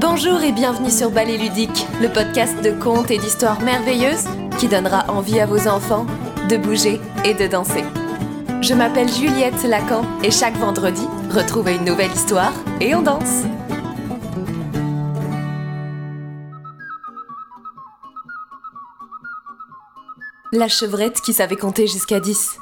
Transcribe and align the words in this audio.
Bonjour 0.00 0.40
et 0.40 0.50
bienvenue 0.50 0.90
sur 0.90 1.10
Ballet 1.10 1.36
Ludique, 1.36 1.86
le 2.00 2.08
podcast 2.08 2.64
de 2.64 2.70
contes 2.70 3.10
et 3.10 3.18
d'histoires 3.18 3.60
merveilleuses 3.60 4.24
qui 4.58 4.66
donnera 4.66 5.04
envie 5.10 5.38
à 5.38 5.44
vos 5.44 5.68
enfants 5.68 6.06
de 6.48 6.56
bouger 6.56 6.98
et 7.26 7.34
de 7.34 7.46
danser. 7.46 7.84
Je 8.62 8.72
m'appelle 8.72 9.12
Juliette 9.12 9.62
Lacan 9.62 10.02
et 10.24 10.30
chaque 10.30 10.56
vendredi, 10.56 11.06
retrouvez 11.30 11.76
une 11.76 11.84
nouvelle 11.84 12.10
histoire 12.12 12.54
et 12.80 12.94
on 12.94 13.02
danse. 13.02 13.42
La 20.52 20.68
chevrette 20.68 21.20
qui 21.20 21.34
savait 21.34 21.56
compter 21.56 21.86
jusqu'à 21.86 22.20
10. 22.20 22.58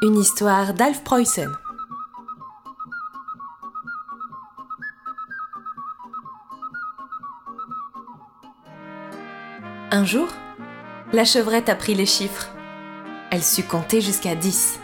Une 0.00 0.16
histoire 0.16 0.72
d'Alf 0.72 1.04
Preussen. 1.04 1.52
Un 9.90 10.04
jour, 10.04 10.28
la 11.14 11.24
chevrette 11.24 11.70
apprit 11.70 11.94
les 11.94 12.04
chiffres. 12.04 12.50
Elle 13.30 13.42
sut 13.42 13.66
compter 13.66 14.02
jusqu'à 14.02 14.34
10. 14.34 14.78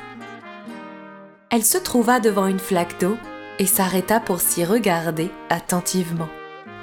Elle 1.50 1.62
se 1.64 1.76
trouva 1.76 2.20
devant 2.20 2.46
une 2.46 2.58
flaque 2.58 2.98
d'eau 2.98 3.18
et 3.58 3.66
s'arrêta 3.66 4.18
pour 4.18 4.40
s'y 4.40 4.64
regarder 4.64 5.30
attentivement. 5.50 6.28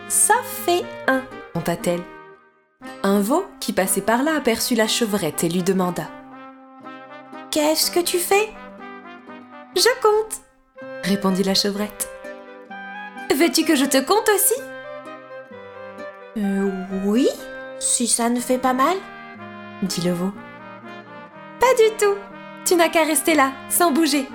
Ça 0.08 0.36
fait 0.44 0.84
un, 1.08 1.24
conta-t-elle. 1.56 2.04
Un 3.02 3.22
veau 3.22 3.46
qui 3.60 3.74
passait 3.74 4.02
par 4.02 4.22
là 4.22 4.36
aperçut 4.36 4.76
la 4.76 4.88
chevrette 4.88 5.44
et 5.44 5.50
lui 5.50 5.64
demanda 5.64 6.08
Qu'est-ce 7.50 7.90
que 7.90 8.00
tu 8.00 8.20
fais? 8.20 8.50
Je 9.76 10.02
compte, 10.02 10.42
répondit 11.04 11.44
la 11.44 11.56
chevrette. 11.56 12.08
Veux-tu 13.36 13.66
que 13.66 13.76
je 13.76 13.86
te 13.86 13.98
compte 13.98 14.30
aussi? 14.30 14.62
Euh, 16.38 16.70
oui, 17.04 17.28
ça 18.08 18.30
ne 18.30 18.40
fait 18.40 18.58
pas 18.58 18.74
mal. 18.74 18.98
dit 19.84 20.02
le 20.02 20.12
veau. 20.12 20.32
Pas 21.60 21.74
du 21.76 21.96
tout. 21.98 22.16
Tu 22.66 22.76
n'as 22.76 22.90
qu'à 22.90 23.04
rester 23.04 23.34
là, 23.34 23.52
sans 23.70 23.92
bouger. 23.92 24.28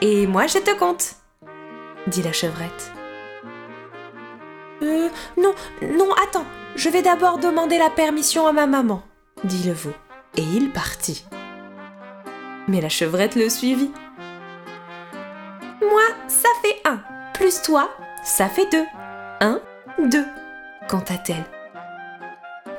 Et 0.00 0.26
moi, 0.26 0.46
je 0.46 0.58
te 0.58 0.76
compte, 0.78 1.14
dit 2.06 2.22
la 2.22 2.32
chevrette. 2.32 2.92
Euh, 4.82 5.08
non, 5.36 5.54
non, 5.82 6.12
attends, 6.24 6.44
je 6.74 6.88
vais 6.88 7.02
d'abord 7.02 7.38
demander 7.38 7.78
la 7.78 7.88
permission 7.90 8.46
à 8.46 8.52
ma 8.52 8.66
maman. 8.66 9.02
dit 9.44 9.62
le 9.66 9.72
veau. 9.72 9.92
Et 10.36 10.42
il 10.42 10.70
partit. 10.70 11.24
Mais 12.68 12.80
la 12.80 12.88
chevrette 12.88 13.36
le 13.36 13.48
suivit. 13.48 13.92
Moi, 15.80 16.02
ça 16.26 16.48
fait 16.62 16.80
un. 16.88 17.00
Plus 17.34 17.60
toi, 17.62 17.90
ça 18.24 18.48
fait 18.48 18.70
deux. 18.70 18.84
Un, 19.40 19.60
deux, 19.98 20.24
compta-t-elle. 20.88 21.44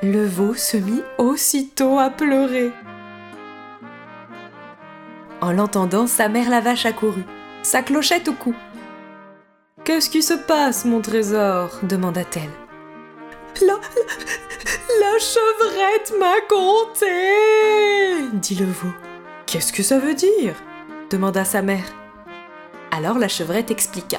Le 0.06 0.26
veau 0.26 0.52
se 0.52 0.76
mit 0.76 1.02
aussitôt 1.16 1.98
à 1.98 2.10
pleurer. 2.10 2.72
En 5.40 5.50
l'entendant, 5.50 6.06
sa 6.06 6.28
mère 6.28 6.50
la 6.50 6.60
vache 6.60 6.84
accourut, 6.84 7.24
sa 7.62 7.80
clochette 7.80 8.28
au 8.28 8.34
cou. 8.34 8.54
Qu'est-ce 9.82 10.10
qui 10.10 10.22
se 10.22 10.34
passe, 10.34 10.84
mon 10.84 11.00
trésor? 11.00 11.70
demanda-t-elle. 11.84 12.50
La, 13.66 13.78
chevrette 15.18 16.12
m'a 16.20 16.40
compté 16.50 18.28
dit 18.34 18.56
le 18.56 18.66
veau. 18.66 18.92
Qu'est-ce 19.46 19.72
que 19.72 19.82
ça 19.82 19.98
veut 19.98 20.14
dire? 20.14 20.54
demanda 21.08 21.46
sa 21.46 21.62
mère. 21.62 21.94
Alors 22.90 23.18
la 23.18 23.28
chevrette 23.28 23.70
expliqua. 23.70 24.18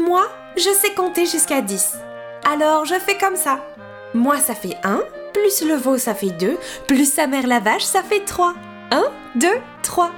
Moi, 0.00 0.26
je 0.56 0.70
sais 0.70 0.94
compter 0.94 1.26
jusqu'à 1.26 1.60
10. 1.60 1.98
Alors 2.50 2.86
je 2.86 2.94
fais 2.94 3.18
comme 3.18 3.36
ça. 3.36 3.60
Moi, 4.14 4.38
ça 4.38 4.54
fait 4.54 4.76
1, 4.84 5.02
plus 5.32 5.62
le 5.62 5.74
veau, 5.74 5.98
ça 5.98 6.14
fait 6.14 6.30
2, 6.30 6.56
plus 6.86 7.12
sa 7.12 7.26
mère 7.26 7.46
la 7.46 7.60
vache, 7.60 7.84
ça 7.84 8.02
fait 8.02 8.24
3. 8.24 8.54
1, 8.92 9.04
2, 9.34 9.48
3. 9.82 10.10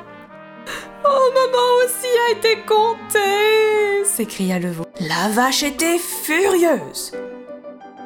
Oh, 1.05 1.31
maman 1.35 1.85
aussi 1.85 2.09
a 2.29 2.33
été 2.33 2.63
comptée 2.67 3.87
s'écria 4.17 4.59
le 4.59 4.71
veau. 4.71 4.85
La 5.01 5.29
vache 5.29 5.63
était 5.63 5.99
furieuse. 5.99 7.13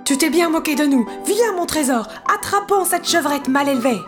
Tu 0.05 0.19
t'es 0.19 0.31
bien 0.31 0.49
moqué 0.51 0.75
de 0.75 0.84
nous. 0.84 1.09
Viens, 1.25 1.53
mon 1.55 1.67
trésor, 1.67 2.09
attrapons 2.34 2.84
cette 2.84 3.09
chevrette 3.09 3.47
mal 3.47 3.69
élevée. 3.69 4.01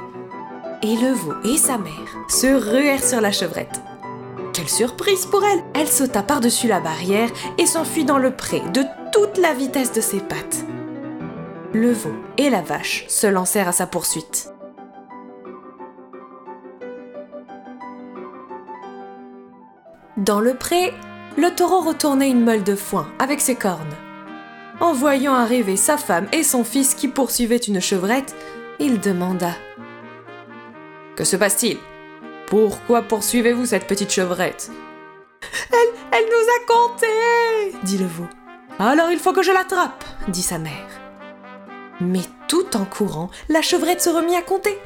Et 0.82 0.96
le 0.96 1.12
veau 1.12 1.34
et 1.44 1.56
sa 1.56 1.78
mère 1.78 1.92
se 2.28 2.48
ruèrent 2.48 3.04
sur 3.04 3.20
la 3.20 3.30
chevrette. 3.30 3.80
Quelle 4.52 4.68
surprise 4.68 5.26
pour 5.26 5.44
elle 5.44 5.62
Elle 5.74 5.86
sauta 5.86 6.22
par-dessus 6.22 6.66
la 6.66 6.80
barrière 6.80 7.30
et 7.56 7.66
s'enfuit 7.66 8.04
dans 8.04 8.18
le 8.18 8.32
pré 8.32 8.60
de 8.74 8.82
toute 9.12 9.38
la 9.38 9.54
vitesse 9.54 9.92
de 9.92 10.00
ses 10.00 10.18
pattes. 10.18 10.64
Le 11.74 11.90
veau 11.90 12.12
et 12.36 12.50
la 12.50 12.60
vache 12.60 13.06
se 13.08 13.26
lancèrent 13.26 13.68
à 13.68 13.72
sa 13.72 13.86
poursuite. 13.86 14.52
Dans 20.18 20.40
le 20.40 20.54
pré, 20.54 20.92
le 21.38 21.48
taureau 21.54 21.80
retournait 21.80 22.30
une 22.30 22.44
meule 22.44 22.62
de 22.62 22.74
foin 22.74 23.08
avec 23.18 23.40
ses 23.40 23.54
cornes. 23.54 23.96
En 24.80 24.92
voyant 24.92 25.32
arriver 25.32 25.76
sa 25.76 25.96
femme 25.96 26.28
et 26.32 26.42
son 26.42 26.62
fils 26.62 26.94
qui 26.94 27.08
poursuivaient 27.08 27.56
une 27.56 27.80
chevrette, 27.80 28.34
il 28.78 29.00
demanda 29.00 29.52
Que 31.16 31.24
se 31.24 31.36
passe-t-il? 31.36 31.78
Pourquoi 32.48 33.00
poursuivez-vous 33.00 33.64
cette 33.64 33.86
petite 33.86 34.12
chevrette 34.12 34.70
Elle, 35.70 35.88
elle 36.12 36.24
nous 36.26 36.30
a 36.30 36.66
compté 36.66 37.06
dit 37.82 37.96
le 37.96 38.06
veau. 38.06 38.26
Alors 38.78 39.10
il 39.10 39.18
faut 39.18 39.32
que 39.32 39.42
je 39.42 39.52
l'attrape, 39.52 40.04
dit 40.28 40.42
sa 40.42 40.58
mère. 40.58 40.91
Mais 42.02 42.22
tout 42.48 42.76
en 42.76 42.84
courant, 42.84 43.30
la 43.48 43.62
chevrette 43.62 44.02
se 44.02 44.10
remit 44.10 44.36
à 44.36 44.42
compter. 44.42 44.78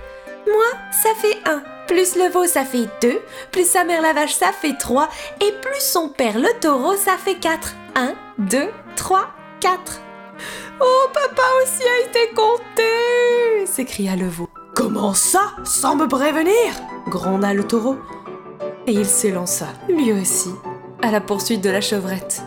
Moi, 0.47 0.67
ça 1.03 1.11
fait 1.21 1.37
1. 1.49 1.63
Plus 1.89 2.17
le 2.17 2.29
veau, 2.31 2.47
ça 2.47 2.65
fait 2.65 2.89
2. 3.01 3.21
Plus 3.53 3.67
sa 3.69 3.85
mère 3.85 4.03
la 4.03 4.13
vache, 4.13 4.35
ça 4.35 4.53
fait 4.53 4.77
3. 4.79 5.09
Et 5.41 5.53
plus 5.63 5.81
son 5.81 6.09
père 6.09 6.39
le 6.39 6.49
taureau, 6.61 6.95
ça 6.97 7.17
fait 7.17 7.37
4. 7.37 7.75
1, 7.95 8.15
2, 8.39 8.69
3, 8.97 9.29
4. 9.61 10.01
Oh, 10.81 11.09
papa 11.13 11.43
aussi 11.63 11.83
a 11.83 12.09
été 12.09 12.35
compté 12.35 12.83
s'écria 13.67 14.17
le 14.17 14.29
veau. 14.29 14.49
Comment 14.75 15.13
ça 15.13 15.53
Sans 15.65 15.97
me 15.97 16.07
prévenir? 16.07 16.55
gronda 17.09 17.53
le 17.53 17.65
taureau. 17.65 17.97
Et 18.87 18.93
il 18.93 19.05
s'élança, 19.07 19.67
lui 19.89 20.13
aussi, 20.13 20.51
à 21.03 21.11
la 21.11 21.21
poursuite 21.21 21.61
de 21.63 21.71
la 21.71 21.81
chevrette. 21.81 22.43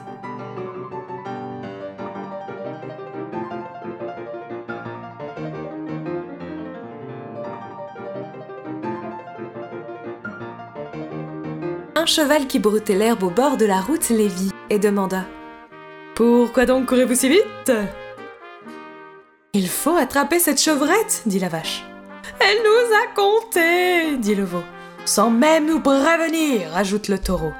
Un 12.00 12.06
cheval 12.06 12.48
qui 12.48 12.60
broutait 12.60 12.96
l'herbe 12.96 13.24
au 13.24 13.30
bord 13.30 13.58
de 13.58 13.66
la 13.66 13.82
route 13.82 14.08
les 14.08 14.30
vit 14.30 14.54
et 14.70 14.80
demanda 14.80 15.26
Pourquoi 16.16 16.66
donc 16.66 16.86
courez-vous 16.86 17.14
si 17.14 17.28
vite 17.28 17.74
Il 19.54 19.68
faut 19.68 19.98
attraper 19.98 20.40
cette 20.40 20.62
chevrette, 20.62 21.24
dit 21.26 21.40
la 21.40 21.50
vache. 21.50 21.84
Elle 22.40 22.60
nous 22.64 22.96
a 22.96 23.14
compté, 23.14 24.16
dit 24.16 24.34
le 24.34 24.46
veau. 24.46 24.64
Sans 25.04 25.30
même 25.30 25.66
nous 25.66 25.82
prévenir, 25.82 26.74
ajoute 26.74 27.10
le 27.10 27.20
taureau. 27.20 27.52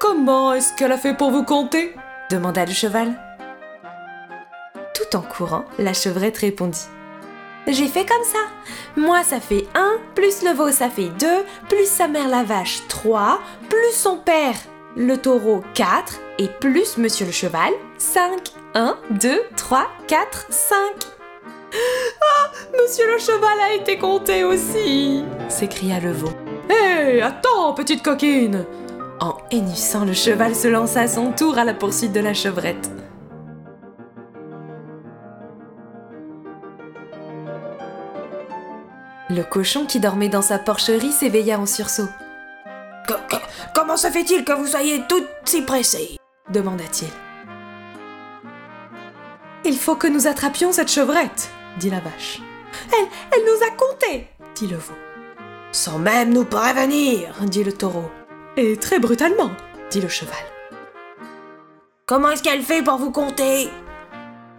Comment 0.00 0.54
est-ce 0.54 0.74
qu'elle 0.74 0.92
a 0.92 0.96
fait 0.96 1.14
pour 1.14 1.30
vous 1.30 1.44
compter? 1.44 1.94
demanda 2.30 2.64
le 2.64 2.72
cheval. 2.72 3.12
Tout 4.94 5.18
en 5.18 5.20
courant, 5.20 5.66
la 5.78 5.92
chevrette 5.92 6.38
répondit. 6.38 6.86
J'ai 7.68 7.88
fait 7.88 8.06
comme 8.06 8.24
ça. 8.24 8.38
Moi, 8.96 9.22
ça 9.24 9.40
fait 9.40 9.66
1, 9.74 9.98
plus 10.14 10.42
le 10.42 10.52
veau, 10.52 10.70
ça 10.70 10.88
fait 10.88 11.10
2, 11.18 11.26
plus 11.68 11.86
sa 11.86 12.06
mère 12.06 12.28
la 12.28 12.44
vache, 12.44 12.82
3, 12.88 13.40
plus 13.68 13.92
son 13.92 14.18
père, 14.18 14.54
le 14.96 15.16
taureau, 15.16 15.62
4, 15.74 16.20
et 16.38 16.48
plus 16.60 16.96
monsieur 16.96 17.26
le 17.26 17.32
cheval, 17.32 17.72
5. 17.98 18.52
1, 18.74 18.96
2, 19.10 19.42
3, 19.56 19.86
4, 20.06 20.46
5. 20.48 20.76
Ah, 21.72 22.50
monsieur 22.80 23.06
le 23.10 23.18
cheval 23.18 23.60
a 23.60 23.74
été 23.74 23.98
compté 23.98 24.44
aussi 24.44 25.24
s'écria 25.48 26.00
le 26.00 26.12
veau. 26.12 26.30
Hé, 26.70 27.20
attends, 27.22 27.72
petite 27.74 28.02
coquine 28.02 28.64
En 29.20 29.36
hennissant, 29.50 30.04
le 30.04 30.12
cheval 30.12 30.54
se 30.54 30.68
lança 30.68 31.00
à 31.00 31.08
son 31.08 31.32
tour 31.32 31.58
à 31.58 31.64
la 31.64 31.74
poursuite 31.74 32.12
de 32.12 32.20
la 32.20 32.34
chevrette. 32.34 32.90
Le 39.28 39.42
cochon 39.42 39.86
qui 39.86 39.98
dormait 39.98 40.28
dans 40.28 40.42
sa 40.42 40.58
porcherie 40.58 41.10
s'éveilla 41.10 41.58
en 41.58 41.66
sursaut. 41.66 42.08
Comment 43.74 43.96
se 43.96 44.08
fait-il 44.08 44.44
que 44.44 44.52
vous 44.52 44.66
soyez 44.66 45.02
toutes 45.08 45.28
si 45.44 45.62
pressées? 45.62 46.16
demanda-t-il. 46.50 47.10
Il 49.64 49.76
faut 49.76 49.96
que 49.96 50.06
nous 50.06 50.28
attrapions 50.28 50.70
cette 50.70 50.90
chevrette, 50.90 51.50
dit 51.78 51.90
la 51.90 51.98
vache. 51.98 52.40
Elle, 52.92 53.08
elle 53.32 53.44
nous 53.44 53.66
a 53.66 53.70
compté, 53.70 54.28
dit 54.54 54.68
le 54.68 54.76
veau. 54.76 54.94
Sans 55.72 55.98
même 55.98 56.32
nous 56.32 56.44
prévenir, 56.44 57.34
dit 57.42 57.64
le 57.64 57.72
taureau. 57.72 58.08
Et 58.56 58.76
très 58.76 59.00
brutalement, 59.00 59.50
dit 59.90 60.00
le 60.00 60.08
cheval. 60.08 60.36
Comment 62.06 62.30
est-ce 62.30 62.44
qu'elle 62.44 62.62
fait 62.62 62.82
pour 62.82 62.98
vous 62.98 63.10
compter? 63.10 63.68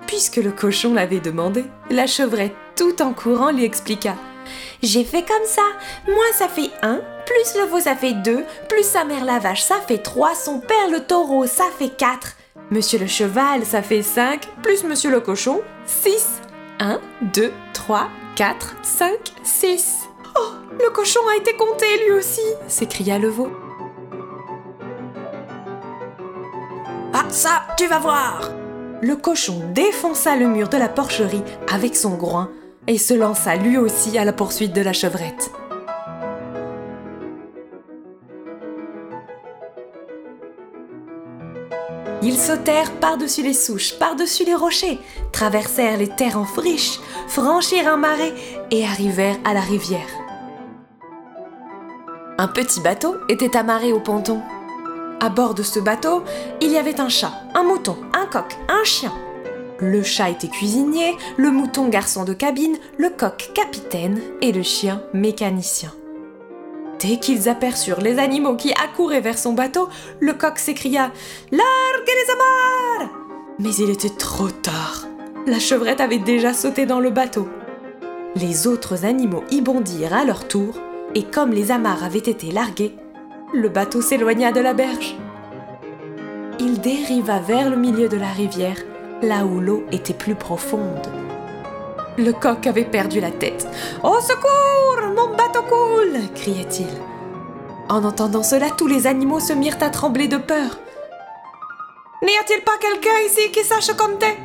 Puisque 0.08 0.36
le 0.38 0.52
cochon 0.52 0.94
l'avait 0.94 1.22
demandé, 1.22 1.66
la 1.90 2.06
chevrette, 2.06 2.56
tout 2.76 3.02
en 3.02 3.14
courant, 3.14 3.52
lui 3.52 3.64
expliqua. 3.64 4.16
J'ai 4.82 5.04
fait 5.04 5.24
comme 5.24 5.46
ça. 5.46 5.64
Moi, 6.08 6.26
ça 6.34 6.48
fait 6.48 6.70
1, 6.82 7.02
plus 7.26 7.60
le 7.60 7.68
veau, 7.68 7.80
ça 7.80 7.96
fait 7.96 8.14
2, 8.14 8.44
plus 8.70 8.84
sa 8.84 9.04
mère 9.04 9.26
la 9.26 9.40
vache, 9.40 9.64
ça 9.64 9.78
fait 9.88 9.98
3, 9.98 10.36
son 10.36 10.60
père 10.60 10.90
le 10.92 11.02
taureau, 11.02 11.46
ça 11.46 11.66
fait 11.78 11.90
4. 11.90 12.36
Monsieur 12.72 13.00
le 13.00 13.08
cheval, 13.08 13.66
ça 13.66 13.82
fait 13.82 14.02
5, 14.02 14.48
plus 14.62 14.84
monsieur 14.84 15.10
le 15.10 15.20
cochon, 15.20 15.62
6. 15.86 16.42
1, 16.80 17.00
2, 17.34 17.52
3, 17.74 18.10
4, 18.36 18.76
5, 18.84 19.10
6. 19.44 20.08
Oh, 20.38 20.52
le 20.80 20.90
cochon 20.92 21.22
a 21.34 21.38
été 21.38 21.56
compté 21.56 21.86
lui 22.06 22.14
aussi 22.14 22.42
s'écria 22.68 23.18
le 23.18 23.30
veau. 23.30 23.50
Ah, 27.14 27.26
ça, 27.30 27.64
tu 27.78 27.88
vas 27.88 27.98
voir 27.98 28.52
Le 29.02 29.16
cochon 29.16 29.62
défonça 29.74 30.36
le 30.36 30.48
mur 30.48 30.70
de 30.70 30.78
la 30.78 30.90
porcherie 30.90 31.44
avec 31.74 31.96
son 31.96 32.16
groin 32.16 32.52
et 32.88 32.98
se 32.98 33.14
lança 33.14 33.56
lui 33.56 33.78
aussi 33.78 34.18
à 34.18 34.26
la 34.26 34.34
poursuite 34.34 34.74
de 34.74 34.82
la 34.82 34.94
chevrette. 34.94 35.52
Ils 42.24 42.38
sautèrent 42.38 42.92
par-dessus 43.00 43.44
les 43.44 43.54
souches, 43.54 43.98
par-dessus 44.00 44.44
les 44.44 44.56
rochers, 44.56 45.00
traversèrent 45.32 45.98
les 45.98 46.10
terres 46.10 46.38
en 46.38 46.46
friche, 46.46 47.00
franchirent 47.28 47.88
un 47.88 47.98
marais 47.98 48.34
et 48.72 48.84
arrivèrent 48.84 49.38
à 49.46 49.54
la 49.54 49.62
rivière. 49.62 50.10
Un 52.40 52.48
petit 52.48 52.82
bateau 52.82 53.16
était 53.30 53.56
amarré 53.56 53.94
au 53.94 54.00
ponton. 54.00 54.42
À 55.22 55.30
bord 55.30 55.54
de 55.54 55.64
ce 55.64 55.80
bateau, 55.80 56.24
il 56.62 56.72
y 56.72 56.78
avait 56.78 57.00
un 57.00 57.10
chat, 57.10 57.32
un 57.56 57.64
mouton, 57.64 57.98
un 58.14 58.26
coq, 58.26 58.58
un 58.68 58.84
chien. 58.84 59.12
Le 59.80 60.02
chat 60.02 60.32
était 60.32 60.48
cuisinier, 60.48 61.16
le 61.38 61.52
mouton 61.52 61.88
garçon 61.88 62.24
de 62.24 62.34
cabine, 62.34 62.78
le 62.98 63.10
coq 63.10 63.52
capitaine 63.54 64.20
et 64.42 64.52
le 64.52 64.64
chien 64.64 65.04
mécanicien. 65.14 65.94
Dès 67.00 67.18
qu'ils 67.18 67.48
aperçurent 67.48 68.02
les 68.02 68.18
animaux 68.18 68.56
qui 68.56 68.74
accouraient 68.74 69.22
vers 69.22 69.38
son 69.38 69.54
bateau, 69.54 69.88
le 70.20 70.34
coq 70.34 70.58
s'écria 70.58 71.12
Larguez 71.52 71.62
les 72.08 72.34
amarres 72.34 73.14
Mais 73.60 73.76
il 73.76 73.92
était 73.92 74.16
trop 74.18 74.50
tard. 74.50 75.06
La 75.46 75.60
chevrette 75.60 76.02
avait 76.02 76.18
déjà 76.18 76.54
sauté 76.54 76.88
dans 76.88 77.00
le 77.00 77.12
bateau. 77.12 77.48
Les 78.36 78.66
autres 78.66 79.06
animaux 79.06 79.44
y 79.52 79.62
bondirent 79.62 80.14
à 80.14 80.26
leur 80.26 80.48
tour, 80.48 80.80
et 81.14 81.24
comme 81.24 81.52
les 81.52 81.72
amarres 81.72 82.04
avaient 82.04 82.18
été 82.18 82.52
larguées, 82.52 82.96
le 83.54 83.70
bateau 83.70 84.02
s'éloigna 84.02 84.52
de 84.52 84.60
la 84.60 84.74
berge. 84.74 85.16
Il 86.60 86.82
dériva 86.82 87.40
vers 87.40 87.70
le 87.70 87.78
milieu 87.78 88.10
de 88.10 88.18
la 88.18 88.28
rivière, 88.28 88.78
là 89.22 89.46
où 89.46 89.60
l'eau 89.60 89.84
était 89.92 90.14
plus 90.14 90.36
profonde. 90.36 91.08
Le 92.18 92.32
coq 92.32 92.66
avait 92.68 92.86
perdu 92.86 93.20
la 93.20 93.32
tête. 93.32 93.68
Au 94.04 94.20
secours 94.20 95.14
Mon 95.16 95.36
bateau 95.36 95.62
coule 95.64 96.20
criait-il. 96.36 96.88
En 97.90 98.04
entendant 98.04 98.44
cela, 98.44 98.70
tous 98.70 98.88
les 98.88 99.08
animaux 99.08 99.40
se 99.40 99.54
mirent 99.54 99.82
à 99.82 99.90
trembler 99.90 100.28
de 100.28 100.38
peur. 100.38 100.80
N'y 102.24 102.36
a-t-il 102.38 102.64
pas 102.64 102.78
quelqu'un 102.80 103.20
ici 103.26 103.52
qui 103.52 103.64
sache 103.64 103.96
compter 103.96 104.38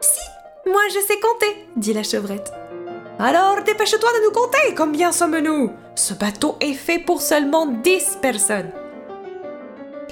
Si, 0.00 0.70
moi 0.70 0.80
je 0.88 1.00
sais 1.00 1.20
compter, 1.20 1.66
dit 1.76 1.92
la 1.92 2.02
chevrette. 2.02 2.52
Alors 3.18 3.62
dépêche-toi 3.62 4.10
de 4.18 4.24
nous 4.24 4.32
compter, 4.32 4.74
combien 4.76 5.12
sommes-nous 5.12 5.70
Ce 5.94 6.14
bateau 6.14 6.56
est 6.60 6.74
fait 6.74 6.98
pour 6.98 7.20
seulement 7.22 7.66
dix 7.66 8.18
personnes. 8.20 8.70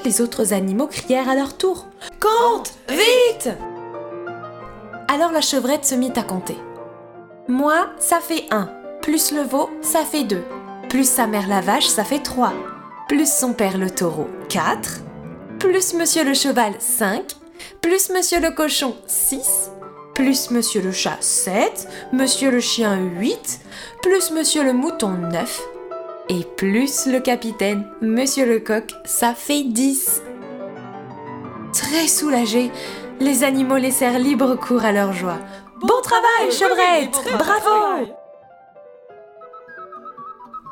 Les 0.05 0.21
autres 0.21 0.53
animaux 0.53 0.87
crièrent 0.87 1.29
à 1.29 1.35
leur 1.35 1.57
tour. 1.57 1.87
Compte 2.21 2.75
Vite 2.89 3.51
alors 5.15 5.31
la 5.31 5.43
chevrette 5.43 5.85
se 5.85 5.95
mit 5.95 6.13
à 6.17 6.25
compter. 6.25 6.57
Moi, 7.47 7.87
ça 7.99 8.19
fait 8.19 8.47
1. 8.51 8.69
Plus 9.01 9.31
le 9.31 9.43
veau, 9.43 9.71
ça 9.81 10.01
fait 10.01 10.25
2. 10.25 10.43
Plus 10.89 11.09
sa 11.09 11.29
mère 11.29 11.47
la 11.47 11.61
vache, 11.61 11.87
ça 11.87 12.03
fait 12.03 12.19
3. 12.19 12.53
Plus 13.09 13.31
son 13.31 13.53
père 13.53 13.79
le 13.79 13.91
taureau, 13.91 14.27
4. 14.49 15.03
Plus 15.61 15.95
monsieur 15.95 16.25
le 16.25 16.35
cheval, 16.35 16.75
5. 16.81 17.23
Plus 17.81 18.11
monsieur 18.11 18.41
le 18.41 18.51
cochon, 18.51 18.97
6. 19.07 19.71
Plus 20.15 20.51
monsieur 20.51 20.83
le 20.83 20.91
chat, 20.91 21.19
7. 21.21 21.87
Monsieur 22.13 22.51
le 22.51 22.61
chien, 22.61 22.99
8. 22.99 23.61
Plus 24.03 24.33
monsieur 24.33 24.65
le 24.65 24.73
mouton, 24.73 25.13
9. 25.13 25.63
Et 26.31 26.43
plus 26.57 27.07
le 27.07 27.21
capitaine, 27.21 27.87
monsieur 28.01 28.47
le 28.47 28.59
coq, 28.59 28.95
ça 29.05 29.35
fait 29.35 29.63
10. 29.63 30.23
Très 31.75 32.09
soulagé, 32.09 32.71
les 33.21 33.45
animaux 33.45 33.77
laissèrent 33.77 34.19
libre 34.19 34.55
cours 34.55 34.87
à 34.87 34.93
leur 34.93 35.13
joie. 35.13 35.39
Bon 35.83 36.01
travail, 36.03 36.51
chevrette 36.51 37.21
Bravo 37.37 38.11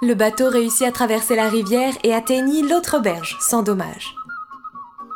Le 0.01 0.15
bateau 0.15 0.49
réussit 0.49 0.87
à 0.87 0.93
traverser 0.93 1.37
la 1.37 1.51
rivière 1.51 1.93
et 2.03 2.15
atteignit 2.15 2.63
l'autre 2.63 2.99
berge, 2.99 3.37
sans 3.41 3.63
dommage. 3.63 4.15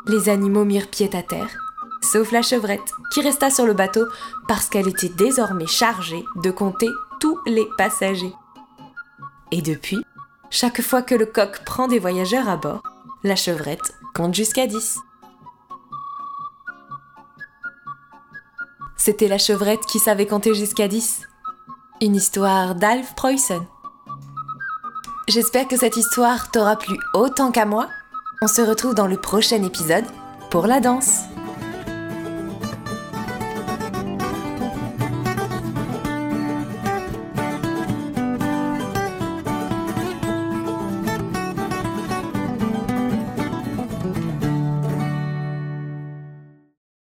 Les 0.06 0.28
animaux 0.28 0.66
mirent 0.66 0.90
pied 0.90 1.08
à 1.14 1.22
terre, 1.22 1.56
sauf 2.02 2.30
la 2.30 2.42
chevrette, 2.42 2.92
qui 3.10 3.22
resta 3.22 3.48
sur 3.48 3.64
le 3.64 3.72
bateau 3.72 4.04
parce 4.48 4.68
qu'elle 4.68 4.88
était 4.88 5.08
désormais 5.08 5.66
chargée 5.66 6.24
de 6.36 6.50
compter 6.50 6.90
tous 7.20 7.38
les 7.46 7.66
passagers. 7.78 8.34
Et 9.50 9.62
depuis, 9.62 10.04
chaque 10.50 10.82
fois 10.82 11.02
que 11.02 11.14
le 11.14 11.26
coq 11.26 11.62
prend 11.64 11.88
des 11.88 11.98
voyageurs 11.98 12.48
à 12.48 12.56
bord, 12.56 12.82
la 13.24 13.36
chevrette 13.36 13.94
compte 14.14 14.34
jusqu'à 14.34 14.66
10. 14.66 14.98
C'était 18.96 19.28
la 19.28 19.38
chevrette 19.38 19.84
qui 19.86 19.98
savait 19.98 20.26
compter 20.26 20.54
jusqu'à 20.54 20.88
10. 20.88 21.22
Une 22.00 22.16
histoire 22.16 22.74
d'Alf 22.74 23.14
Preussen. 23.14 23.66
J'espère 25.28 25.68
que 25.68 25.76
cette 25.76 25.96
histoire 25.96 26.50
t'aura 26.50 26.76
plu 26.76 26.96
autant 27.14 27.50
qu'à 27.50 27.66
moi. 27.66 27.88
On 28.42 28.46
se 28.46 28.62
retrouve 28.62 28.94
dans 28.94 29.06
le 29.06 29.16
prochain 29.16 29.62
épisode 29.62 30.04
pour 30.50 30.66
la 30.66 30.80
danse. 30.80 31.22